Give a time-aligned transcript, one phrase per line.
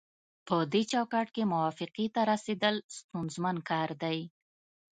[0.47, 4.19] پدې چوکاټ کې موافقې ته رسیدل ستونزمن کار دی